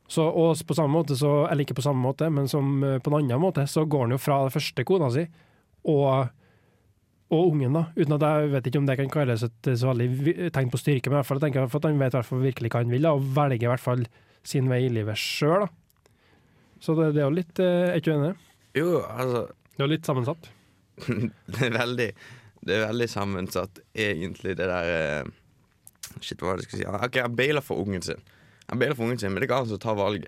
[0.09, 0.13] Da.
[0.13, 3.11] Så, og på samme måte, så, eller ikke på samme måte, men som eh, på
[3.13, 5.27] en annen måte, så går han jo fra den første kona si
[5.89, 6.31] og,
[7.29, 7.85] og ungen, da.
[7.95, 11.11] Uten at jeg vet ikke om det kan kalles et så veldig tegn på styrke,
[11.11, 13.05] men i hvert fall tenker jeg for at han vet hvert virkelig hva han vil,
[13.05, 14.03] da, og velger i hvert fall
[14.49, 15.67] sin vei i livet sjøl.
[16.83, 18.33] Så det, det er jo litt eh, Er ikke du enig?
[18.77, 20.49] Jo, altså Det er jo litt sammensatt.
[21.53, 22.09] det er veldig
[22.65, 25.31] Det er veldig sammensatt, egentlig, det der eh,
[26.19, 27.07] Shit, hva var det jeg skulle si?
[27.07, 28.23] Ok, Han bailer for ungen sin,
[28.69, 30.19] Han bailer for ungen sin, men det er ikke han som tar.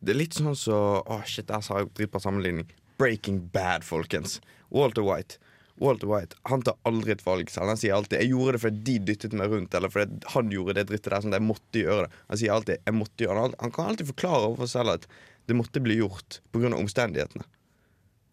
[0.00, 2.68] Det er litt sånn så Åh, shit, der sa jeg dritbra sammenligning.
[3.00, 4.40] Breaking Bad, folkens.
[4.72, 5.40] Walter White.
[5.76, 7.68] Walter White han tar aldri et valg selv.
[7.68, 10.74] Han sier alltid 'jeg gjorde det fordi de dyttet meg rundt', eller fordi han gjorde
[10.74, 11.20] det drittet der.
[11.20, 12.12] Sånn, jeg måtte gjøre det.
[12.28, 13.60] Han sier alltid 'jeg måtte gjøre det'.
[13.60, 15.06] Han kan alltid forklare overfor selv at
[15.46, 16.72] det måtte bli gjort pga.
[16.74, 17.44] omstendighetene.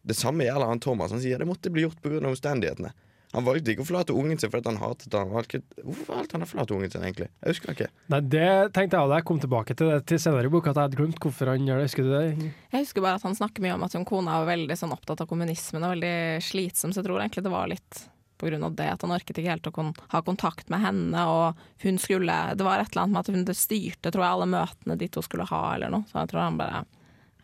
[0.05, 1.11] Det samme gjelder han Thomas.
[1.11, 2.23] Han sier det måtte bli gjort pga.
[2.27, 2.93] omstendighetene.
[3.33, 5.31] Han valgte ikke å forlate ungen sin fordi han hatet han.
[5.33, 7.29] valgte, Hvorfor valgte han å forlate ungen sin, egentlig?
[7.41, 7.89] Jeg husker ikke.
[8.13, 10.77] Nei, det tenkte jeg da jeg kom tilbake til det til senere i boka, at
[10.77, 11.89] jeg hadde glemt hvorfor han gjør det.
[11.89, 12.51] Husker du det?
[12.75, 15.25] Jeg husker bare at han snakker mye om at hun kona var veldig sånn opptatt
[15.25, 16.15] av kommunismen og veldig
[16.45, 18.03] slitsom, så jeg tror egentlig det var litt
[18.43, 21.25] på grunn av det at han orket ikke helt å kon ha kontakt med henne,
[21.29, 24.33] og hun skulle Det var et eller annet med at hun det styrte, tror jeg,
[24.35, 26.05] alle møtene de to skulle ha, eller noe.
[26.09, 26.83] Så jeg tror han bare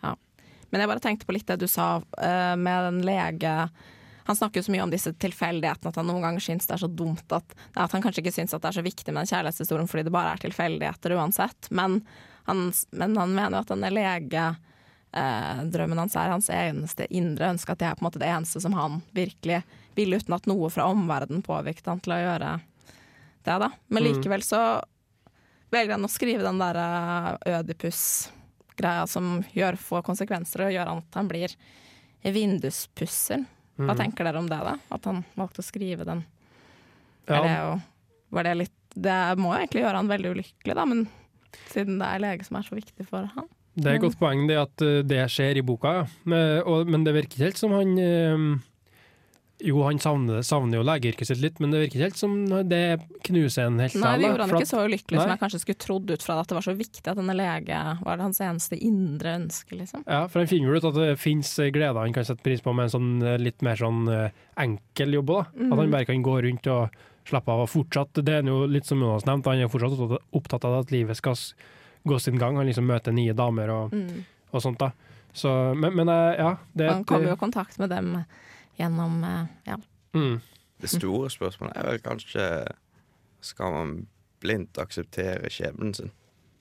[0.03, 0.15] Ja.
[0.69, 3.53] Men jeg bare tenkte på litt det du sa uh, med den lege
[4.29, 6.83] han snakker jo så mye om disse tilfeldighetene, at han noen ganger syns det er
[6.83, 9.31] så dumt at, at han kanskje ikke syns at det er så viktig med den
[9.31, 11.69] kjærlighetshistorien fordi det bare er tilfeldigheter uansett.
[11.73, 12.05] Men
[12.45, 17.81] han, men han mener jo at denne legedrømmen hans er hans eneste indre ønske, at
[17.81, 19.63] det er på en måte det eneste som han virkelig
[19.97, 23.57] vil, uten at noe fra omverdenen påvirket han til å gjøre det.
[23.65, 23.73] da.
[23.87, 24.07] Men Mm.
[24.11, 24.61] likevel så
[25.73, 31.09] velger han å skrive den der eh, Ødipus-greia som gjør, får konsekvenser og gjør at
[31.17, 31.49] han blir
[32.21, 33.45] vinduspusser.
[33.79, 33.97] Hva Mhm.
[34.01, 34.73] tenker dere om det, da?
[34.91, 36.25] At han valgte å skrive den?
[37.29, 37.81] Ja, Er det, jo,
[38.35, 41.07] var det litt Det må egentlig gjøre han veldig ulykkelig, da, men
[41.69, 43.45] siden det er lege som er så viktig for han.
[43.77, 46.05] Det er et godt poeng det at eh, det skjer i boka, ja.
[46.25, 48.57] Men, og, men det virker ikke helt som han eh,
[49.59, 52.35] Jo, han savner, savner jo legeyrket sitt litt, men det virker ikke helt som
[52.69, 52.79] det
[53.27, 55.33] knuser en helt Nei, det gjorde han ikke så ulykkelig som Nei.
[55.35, 57.79] jeg kanskje skulle trodd ut fra det, at det var så viktig at denne lege
[58.05, 60.05] var det hans eneste indre ønske, liksom.
[60.07, 62.71] Ja, for han finner jo ut at det fins gleder han kan sette pris på
[62.77, 64.31] med en sånn eh, litt mer sånn eh,
[64.63, 65.51] enkel jobb òg.
[65.67, 66.95] At han bare kan gå rundt og
[67.29, 67.65] slappe av.
[67.67, 69.99] Og fortsatt, det er jo litt som Jonas nevnte, han er fortsatt
[70.39, 71.35] opptatt- av at livet skal
[72.07, 72.55] gå sin gang.
[72.57, 74.23] Han liksom møter nye damer og, Mm.
[74.55, 74.79] og sånt.
[74.79, 74.93] da.
[75.35, 78.23] Så, men, men eh, ja, det Han kommer jo i kontakt med dem
[78.79, 79.77] gjennom eh, ja,
[80.15, 80.39] mm.
[80.79, 82.43] Det store spørsmålet er vel kanskje
[83.43, 83.89] Skal man
[84.39, 86.11] blindt akseptere skjebnen sin?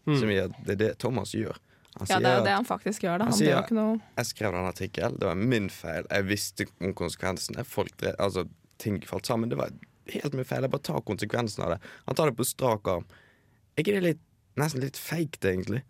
[0.09, 0.17] Mm.
[0.19, 1.59] Som gjør, det er det Thomas gjør.
[1.99, 3.19] Han Ja, det er jo det han faktisk gjør.
[3.19, 3.25] Da.
[3.29, 6.07] Han Han sier- ikke noe Jeg skrev den artikkelen, det var min feil.
[6.11, 7.65] Jeg visste om konsekvensene.
[7.65, 9.49] Folk drev, altså, ting falt sammen.
[9.51, 9.71] Det var
[10.13, 10.63] helt min feil.
[10.63, 11.81] Jeg bare tar konsekvensen av det.
[12.07, 13.07] Han tar det på strak arm.
[13.77, 14.21] Er ikke det litt,
[14.57, 15.83] nesten litt feigt, egentlig?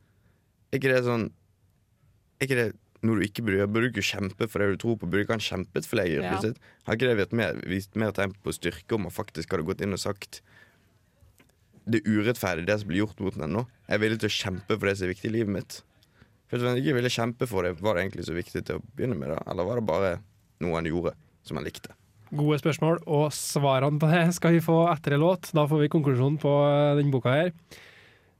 [0.73, 1.31] Er ikke det sånn
[2.41, 2.73] Er ikke det
[3.07, 5.07] noe du ikke bryr, bør Burde du ikke kjempe for det du tror på?
[5.07, 6.25] Burde ikke han kjempet for leger?
[6.27, 6.39] Ja.
[6.89, 9.95] Har ikke det mer, vist mer tegn på styrke om han faktisk hadde gått inn
[9.95, 10.41] og sagt
[11.89, 13.63] det urettferdige det som blir gjort mot henne nå.
[13.87, 15.79] Jeg er villig til å kjempe for det som er viktig i livet mitt.
[16.49, 18.85] For Hvis han ikke ville kjempe for det, var det egentlig så viktig til å
[18.97, 19.39] begynne med da?
[19.49, 20.13] Eller var det bare
[20.65, 21.15] noe han gjorde
[21.47, 21.95] som han likte?
[22.29, 25.49] Gode spørsmål, og svarene på det skal vi få etter en låt.
[25.57, 26.53] Da får vi konklusjonen på
[26.99, 27.55] denne boka her.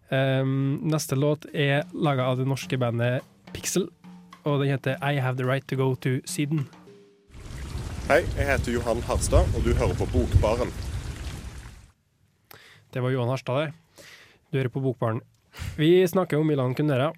[0.09, 3.89] Um, neste låt er laga av det norske bandet Pixel,
[4.45, 6.67] og den heter I Have The Right To Go To Syden.
[8.09, 10.73] Hei, jeg heter Johan Harstad, og du hører på Bokbaren.
[12.95, 13.73] Det var Johan Harstad der.
[14.53, 15.21] Du hører på Bokbaren.
[15.77, 17.13] Vi snakker om Milan Kundera.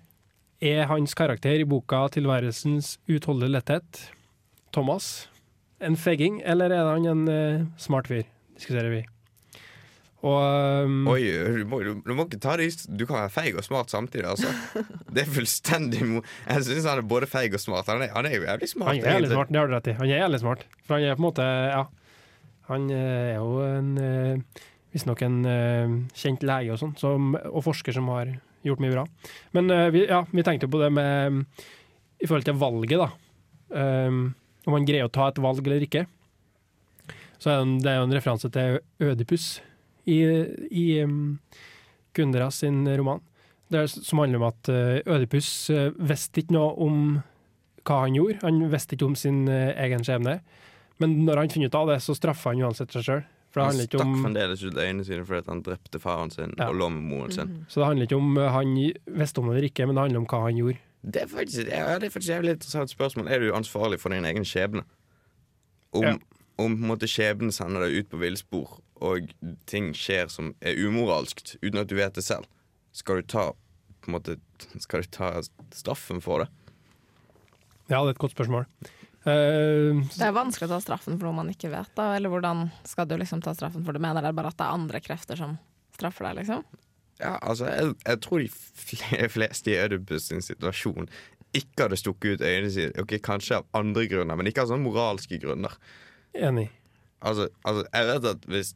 [0.61, 4.11] Er hans karakter i boka 'Tilværelsens utholdelige letthet'
[4.73, 5.31] Thomas
[5.81, 8.23] en fegging, eller er han en uh, smart fyr?
[8.57, 9.01] Diskuterer vi.
[10.21, 13.55] Og um, Oi, du må, du, du må ikke ta det Du kan være feig
[13.57, 14.51] og smart samtidig, altså.
[15.15, 16.03] Det er fullstendig.
[16.03, 17.89] Jeg syns han er både feig og smart.
[17.89, 18.91] Han er, han er jo jævlig smart.
[18.91, 19.97] Han er jævlig smart, det har du rett i.
[19.97, 20.67] Han er jævlig smart.
[20.85, 21.87] For han er på en måte, ja
[22.69, 24.61] Han eh, er jo en eh,
[24.93, 26.95] visstnok en eh, kjent lege og sånn,
[27.41, 28.35] og forsker som har
[28.67, 29.07] gjort mye bra.
[29.57, 31.41] Men vi, ja, vi tenkte jo på det med
[32.21, 33.09] I forhold til valget, da.
[33.71, 34.23] Um,
[34.67, 36.05] om han greier å ta et valg eller ikke.
[37.41, 39.49] Så er det, det er jo en referanse til Ødipus
[40.07, 40.21] i,
[40.71, 41.39] i um,
[42.17, 43.21] Kunderas sin roman.
[43.71, 46.97] Det er, som handler om at eh, Ødipus eh, visste ikke noe om
[47.87, 48.41] hva han gjorde.
[48.43, 50.41] Han visste ikke om sin eh, egen skjebne.
[50.99, 53.23] Men når han finner ut av det, så straffer han uansett seg sjøl.
[53.57, 56.69] Han stakk om fremdeles ut øynene sine fordi han drepte faren sin Ja.
[56.71, 57.55] og lå med moren sin.
[57.71, 58.75] Så det handler ikke om han
[59.19, 60.79] visste om det eller ikke, men det handler om hva han gjorde.
[61.03, 63.31] Det er faktisk, ja, det er faktisk et jævlig interessant spørsmål.
[63.33, 64.85] Er du ansvarlig for din egen skjebne?
[65.93, 66.13] Om, Ja.
[66.63, 69.31] om på en måte skjebnen sender deg ut på villspor, og
[69.71, 72.47] ting skjer som er umoralskt, uten at du vet det selv,
[72.97, 73.51] skal du ta
[74.01, 74.39] på en måte,
[74.81, 75.33] skal du ta
[75.77, 76.49] straffen for det?
[77.91, 78.67] Ja, det er et godt spørsmål.
[79.27, 82.15] Uh, Det er vanskelig å ta straffen for noe man ikke vet, da.
[82.17, 84.01] Eller hvordan skal du liksom ta straffen for det?
[84.01, 85.59] Mener det bare at det er andre krefter som
[85.97, 86.65] straffer deg, liksom?
[87.21, 91.11] Ja, altså, jeg, jeg tror de fleste i Ødipus sin situasjon
[91.53, 92.95] ikke hadde stukket ut øynene sine.
[93.03, 95.75] Ok, Kanskje av andre grunner, men ikke av sånne moralske grunner.
[96.39, 96.71] enig.
[97.21, 98.71] Altså, altså jeg vet at hvis,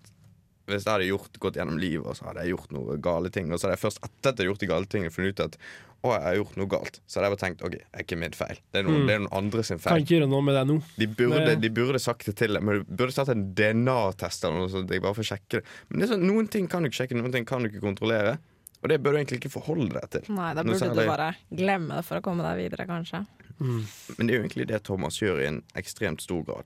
[0.66, 3.50] hvis jeg hadde gjort, gått gjennom livet og så hadde jeg gjort noe gale ting,
[3.52, 5.40] og så hadde jeg først etter at jeg hadde gjort de gale tingene funnet ut
[5.44, 5.58] at
[6.04, 8.18] å, jeg har gjort noe galt, så hadde jeg bare tenkt OK, det er ikke
[8.20, 8.58] min feil.
[8.72, 9.06] Det er noen, Mm.
[9.08, 10.02] det er noen andre sin Kan feil.
[10.04, 10.76] ikke gjøre noe med det nå.
[10.98, 14.44] De burde, Det- de burde sagt det til deg, men du burde tatt en DNA-test
[14.44, 14.90] eller noe sånt.
[14.90, 15.64] Jeg bare får sjekke det.
[15.88, 17.80] Men det er sånn, noen ting kan du ikke sjekke, noen ting kan du ikke
[17.80, 18.38] kontrollere.
[18.82, 20.34] Og det bør du egentlig ikke forholde deg til.
[20.34, 23.26] Nei, da burde burde du bare glemme det for å komme deg videre, kanskje.
[23.60, 26.64] Men det er jo egentlig det Thomas gjør i en ekstremt stor grad.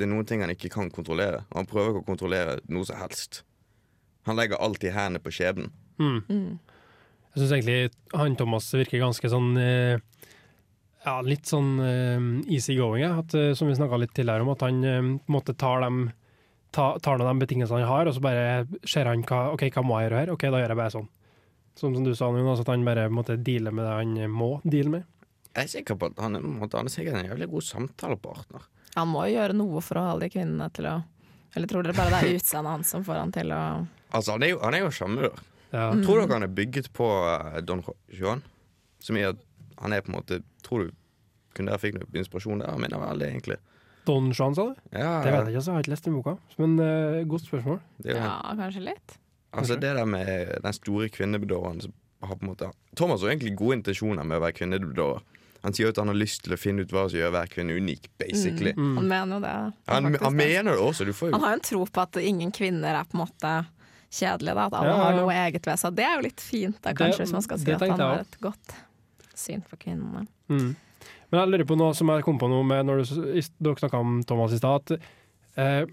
[0.00, 2.88] Det er noen ting han ikke kan kontrollere, og han prøver ikke å kontrollere noe
[2.88, 3.42] som helst.
[4.28, 5.68] Han legger alltid i hendene på skjebnen.
[6.00, 6.56] Mm.
[7.34, 10.00] Jeg syns egentlig han Thomas virker ganske sånn eh,
[11.04, 14.54] Ja, litt sånn eh, easy going, at, eh, som vi snakka litt tidligere om.
[14.54, 16.06] At han eh, på en måte tar dem
[16.72, 19.84] ta, tar av de betingelsene han har, og så bare ser han hva, ok, hva
[19.84, 20.34] må jeg gjøre her.
[20.34, 21.08] Ok, da gjør jeg bare sånn.
[21.76, 24.96] Som, som du sa altså at han bare måtte deale med det han må deale
[24.96, 25.08] med.
[25.50, 28.68] Jeg er sikker på at han han er sikkert en jævlig god samtalepartner.
[28.96, 30.96] Han må jo gjøre noe for å holde de kvinnene til å
[31.54, 33.62] Eller tror dere bare det er utseendet hans som får han til å
[34.10, 35.36] Altså, han er jo, han er jo sjarmør.
[35.70, 35.84] Ja.
[35.94, 36.00] Mm.
[36.02, 38.42] Tror dere han er bygget på eh, Don Juan?
[38.98, 39.38] Som i at
[39.78, 40.96] han er på en måte Tror du
[41.54, 42.74] kunne dere fikk noe inspirasjon der?
[42.78, 43.58] Mener vel det, egentlig.
[44.06, 44.82] Don Juan, sa du?
[44.90, 46.36] Ja, Det vet jeg ikke, så jeg har ikke lest den boka.
[46.58, 47.80] Men uh, godt spørsmål.
[48.02, 49.16] det jo Ja, kanskje litt.
[49.50, 53.56] Altså det der med den store kvinnebedåeren som har på en måte Thomas har egentlig
[53.58, 55.24] gode intensjoner med å være kvinnebedåer.
[55.62, 57.50] Han sier jo at han har lyst til å finne ut hva som gjør hver
[57.52, 58.72] kvinne unik, basically.
[58.76, 58.94] Mm.
[58.96, 59.54] Han mener jo det.
[59.92, 61.04] Han, faktisk han mener det også.
[61.04, 63.52] Du får Han har jo en tro på at ingen kvinner er på en måte
[64.10, 64.66] kjedelige, da.
[64.66, 65.94] At alle Ja, ja, har noe eget ved seg.
[65.98, 68.20] Det er jo litt fint, da, Det- kanskje, hvis man skal si at han har
[68.24, 68.74] et godt
[69.34, 70.26] syn på kvinnene.
[70.48, 70.76] Mm.
[71.30, 74.00] Men jeg lurer på noe som jeg kom på nå med når du, dere snakka
[74.00, 74.90] om Thomas i stad.
[74.90, 75.00] at,
[75.56, 75.84] eh,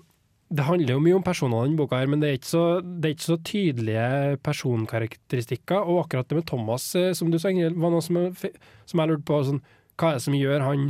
[0.48, 3.10] det handler jo mye om personene i denne boka, her, men det er, så, det
[3.10, 5.82] er ikke så tydelige personkarakteristikker.
[5.84, 8.54] Og akkurat det med Thomas, eh, som du sa, var noe som jeg,
[8.88, 9.42] som jeg lurte på.
[9.50, 9.60] Sånn,
[10.00, 10.88] hva er det som gjør han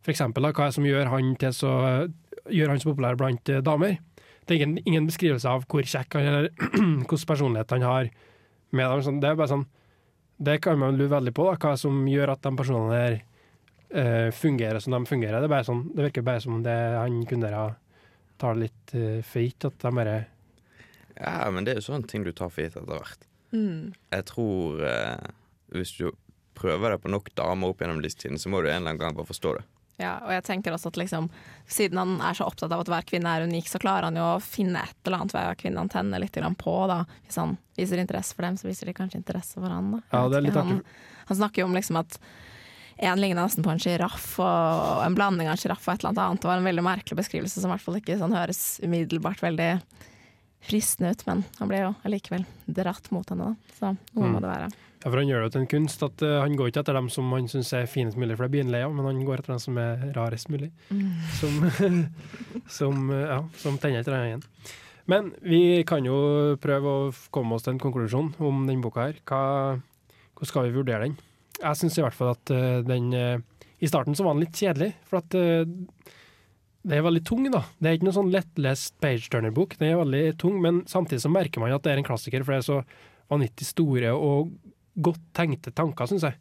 [0.00, 1.72] for eksempel, da, hva er det som gjør han til så,
[2.48, 3.98] gjør han så populær blant eh, damer?
[4.46, 6.70] Det er ingen, ingen beskrivelse av hvor kjekk han er, eller
[7.02, 8.14] hvilken personlighet han har.
[8.70, 9.02] Med dem.
[9.04, 9.66] Sånn, det er bare sånn
[10.40, 13.16] det kan man lure veldig på, da, hva som gjør at de personene der
[13.92, 15.36] uh, fungerer som de fungerer.
[15.42, 17.66] Det, bare sånn, det virker bare som det han kunne ha
[18.40, 20.16] tar det litt uh, for gitt at de bare
[21.18, 23.28] Ja, men det er jo sånne ting du tar for gitt etter hvert.
[23.52, 23.92] Mm.
[24.14, 25.30] Jeg tror uh,
[25.74, 26.08] hvis du
[26.60, 29.16] prøver deg på nok damer opp gjennom livstiden, så må du en eller annen gang
[29.16, 29.66] bare forstå det.
[30.00, 31.26] Ja, og jeg tenker også at liksom,
[31.68, 34.24] siden han er så opptatt av at hver kvinne er unik, så klarer han jo
[34.24, 36.76] å finne et eller annet hver kvinne han tenner litt på.
[36.88, 37.02] Da.
[37.26, 39.92] Hvis han viser interesse for dem, så viser de kanskje interesse for han.
[39.98, 40.00] Da.
[40.14, 40.80] Ja, det er litt han,
[41.28, 42.16] han snakker jo om liksom at
[43.00, 46.20] en ligner nesten på en sjiraff, og en blanding av en sjiraff og et eller
[46.28, 46.42] annet.
[46.42, 49.70] Det var en veldig merkelig beskrivelse som i hvert fall ikke sånn høres umiddelbart veldig
[50.68, 53.74] fristende ut, men han ble jo allikevel dratt mot henne, da.
[53.78, 54.32] Så noe Mm.
[54.34, 54.70] må det være.
[55.00, 56.92] Ja, for Han gjør det jo til en kunst at uh, han går ikke etter
[56.98, 59.24] dem som han syns er finest mulig, for det blir han lei av, men han
[59.24, 60.68] går etter dem som er rarest mulig.
[61.38, 61.56] Som,
[62.68, 64.44] som, uh, ja, som tenner etter den igjen.
[65.08, 69.16] Men vi kan jo prøve å komme oss til en konklusjon om den boka her.
[69.24, 69.40] Hva,
[70.36, 71.16] hvordan skal vi vurdere den?
[71.60, 73.38] Jeg syns i hvert fall at eh, den eh,
[73.80, 75.64] I starten så var den litt kjedelig, for at eh,
[76.82, 77.60] det er veldig tung, da.
[77.76, 79.74] Det er ikke noe sånn lettlest page-turner-bok.
[79.80, 82.54] Den er veldig tung, men samtidig så merker man at det er en klassiker, for
[82.56, 82.78] det er så
[83.30, 84.54] vanvittig store og
[85.00, 86.38] godt tenkte tanker, syns jeg.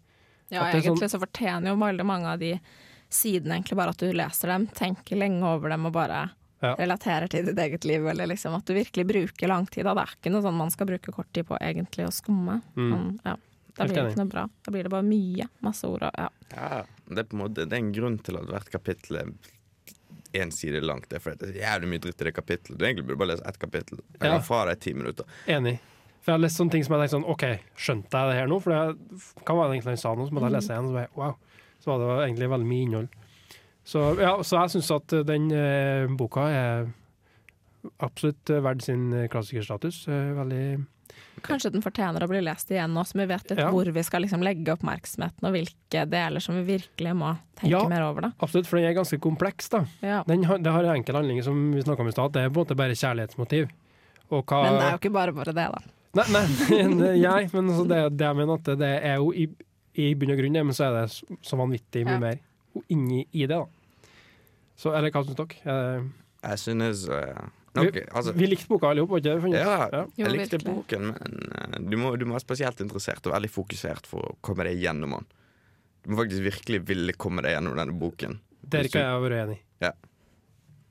[0.50, 2.54] Ja, At det er sånn- egentlig så fortjener jo veldig mange av de
[3.12, 6.30] sidene egentlig bare at du leser dem, tenker lenge over dem og bare
[6.62, 6.76] Ja.
[6.76, 9.84] relaterer til ditt eget liv, eller liksom at du virkelig bruker lang tid.
[9.86, 9.93] Da.
[9.93, 12.62] Det er ikke noe sånn man skal bruke kort tid på egentlig å skumme.
[12.76, 12.89] Mm.
[12.89, 13.36] Men, ja.
[13.80, 14.44] Da blir det ikke noe bra.
[14.65, 15.48] Da blir det bare mye.
[15.65, 16.28] Masse ord og ja.
[16.54, 19.32] Ja, det er på en måte Det er en grunn til at hvert kapittel er
[20.39, 21.08] én side langt.
[21.10, 22.78] Det er fordi det er jævlig mye dritt i det kapittelet.
[22.78, 24.02] Du egentlig burde bare lese ett kapittel.
[24.20, 24.39] Jeg Ja.
[24.46, 25.26] fra deg ti minutter.
[25.48, 25.80] Enig.
[26.22, 27.46] For jeg har lest sånne ting som jeg tenkte sånn OK,
[27.80, 28.60] skjønte jeg det her nå?
[28.62, 28.98] For det,
[29.48, 31.10] kan være det egentlig han sa noe, Så måtte jeg lese igjen, og så bare
[31.15, 31.36] wow.
[31.80, 33.10] Så var det egentlig veldig mye innhold.
[33.86, 36.89] Så, ja, så jeg syns at den eh, boka er
[38.04, 40.04] absolutt eh, verdt sin eh, klassikerstatus.
[40.12, 40.63] Eh, veldig
[41.41, 43.69] Kanskje den fortjener å bli lest igjen nå, så vi vet litt Ja.
[43.72, 47.88] hvor vi skal liksom legge oppmerksomheten, og hvilke deler som vi virkelig må tenke Ja.
[47.88, 48.22] mer over.
[48.22, 48.32] Da.
[48.41, 49.86] Absolutt, for den er ganske kompleks, da.
[50.02, 50.24] Ja.
[50.28, 52.60] Den det har en enkel handling som vi snakka om i stad, det er på
[52.60, 53.69] en måte bare kjærlighetsmotiv.
[54.32, 55.80] Og hva Men det er jo ikke bare bare det, da.
[56.15, 59.48] Nei, nei, jeg, men altså det, det jeg mener at det, det er jo i,
[59.95, 61.10] i bunn og grunn det, men så er det
[61.41, 62.19] så, vanvittig mye Ja.
[62.19, 62.39] mer
[62.89, 63.65] inni i det, da.
[64.76, 65.56] Så, eller hva syns dere?
[65.65, 66.04] Eh,
[66.50, 69.54] Jeg synes eh, nok, vi, altså, vi likte boka alle sammen.
[69.54, 70.06] Ja, Ja.
[70.18, 74.08] Jeg likte boken, men eh, du må, du må være spesielt interessert og veldig fokusert
[74.10, 75.28] for å komme deg gjennom den.
[76.04, 78.40] Du må faktisk virkelig ville komme deg gjennom denne boken.
[78.70, 79.60] Der kan jeg være enig.
[79.84, 79.92] Ja.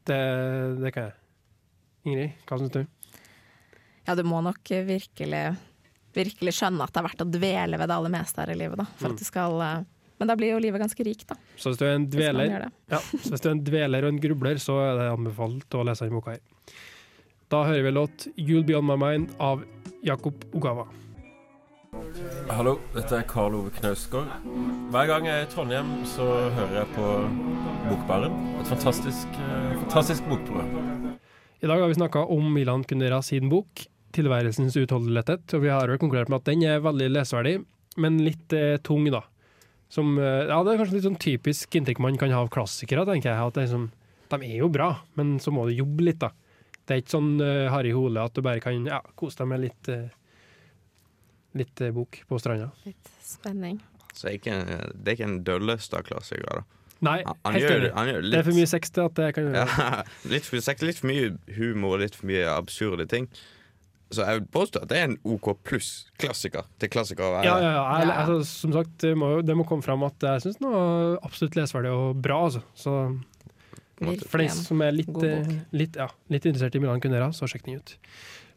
[0.08, 0.20] Det,
[0.82, 1.16] det kan jeg.
[2.08, 2.82] Ingrid, hva syns du?
[4.08, 5.42] Ja, du må nok virkelig,
[6.16, 8.78] virkelig skjønne at det er verdt å dvele ved det aller meste her i livet,
[8.80, 8.86] da.
[8.96, 9.12] For Mm.
[9.12, 9.82] at du skal eh,
[10.18, 11.36] Men da blir jo livet ganske rikt, da.
[11.56, 14.18] Så hvis du er en dveler, ja, så hvis du er en dveler og en
[14.18, 16.40] grubler, så er det anbefalt å lese denne boka her.
[17.48, 19.62] Da hører vi låt 'You'll Be On My Mind' av
[20.04, 20.84] Jakob Ogawa.
[22.50, 24.28] Hallo, dette er Karl Ove Knausgård.
[24.92, 27.06] Hver gang jeg er i Trondheim, så hører jeg på
[27.88, 28.36] Bokbaren.
[28.60, 31.16] Et fantastisk, eh, fantastisk bokprogram.
[31.62, 35.88] I dag har vi snakka om Milan Kundera sin bok 'Tilværelsens utholdenhet', og vi har
[35.88, 37.64] vel konkludert med at den er veldig leseverdig,
[37.96, 39.22] men litt eh, tung, da.
[39.88, 43.06] Som, eh, ja, det er kanskje litt sånn typisk inntrykk man kan ha av klassikere,
[43.06, 43.40] tenker jeg.
[43.40, 43.90] At det er liksom,
[44.28, 46.28] de er jo bra, men så må du jobbe litt, da.
[46.88, 49.60] Det er ikke sånn uh, Harry Hole at du bare kan ja, kose deg med
[49.66, 50.08] litt, uh,
[51.60, 52.70] litt uh, bok på stranda.
[52.88, 53.76] Litt spenning.
[54.14, 54.58] Så det er ikke
[54.96, 56.62] det er ikke en Døllestad-klassiker?
[56.62, 59.14] da Nei, Han, han, helt gjør, han gjør Det er for mye sex til at
[59.20, 60.00] det kan gjøre ja,
[60.32, 63.28] litt, for, litt for mye humor og litt for mye absurde ting.
[64.08, 67.44] Så jeg vil påstå at det er en OK pluss-klassiker til klassiker å være.
[67.46, 67.82] Ja, ja, ja.
[68.00, 71.18] Jeg, altså, som sagt, det må, det må komme fram at jeg syns den var
[71.28, 72.40] absolutt lesverdig og bra.
[72.48, 72.64] Altså.
[72.78, 72.94] Så
[73.98, 77.66] for de som er litt, eh, litt, ja, litt interessert i Milan Kundera, så sjekk
[77.66, 77.94] den ut.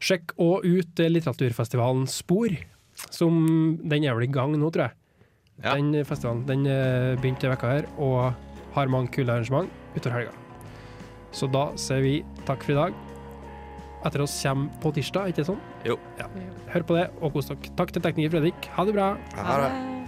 [0.02, 2.54] Sjekk òg ut eh, litteraturfestivalen Spor.
[3.10, 4.98] Som, den er vel i gang nå, tror jeg.
[5.62, 5.74] Ja.
[5.74, 8.32] Den festivalen den eh, begynte i vekka her, og
[8.76, 10.36] har mange kule arrangement utover helga.
[11.32, 12.14] Så da sier vi
[12.46, 13.00] takk for i dag.
[14.02, 15.62] Etter oss kommer på tirsdag, ikke sånn?
[15.86, 15.96] Jo.
[16.18, 16.28] Ja.
[16.74, 17.74] Hør på det, og kos dere.
[17.78, 18.70] Takk til tekniker Fredrik.
[18.76, 19.14] Ha det bra.
[19.38, 20.01] Ha det.